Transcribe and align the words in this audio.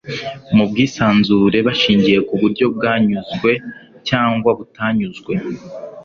mu 0.55 0.63
bwisanzure 0.69 1.57
bashingiye 1.67 2.19
ku 2.27 2.33
buryo 2.41 2.65
banyuzwe 2.81 3.51
cyangwa 4.07 4.49
batanyuzwe 4.59 5.33